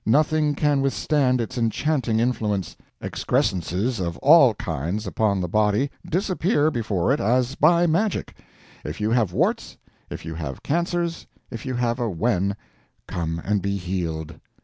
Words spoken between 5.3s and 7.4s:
the body disappear before it